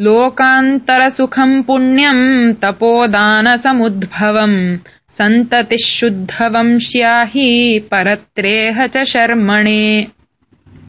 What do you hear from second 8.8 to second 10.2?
च शर्मणे।